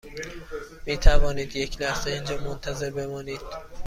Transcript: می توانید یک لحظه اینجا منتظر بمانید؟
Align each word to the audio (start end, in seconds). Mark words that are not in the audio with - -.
می 0.85 0.97
توانید 0.97 1.55
یک 1.55 1.81
لحظه 1.81 2.11
اینجا 2.11 2.37
منتظر 2.37 2.89
بمانید؟ 2.91 3.41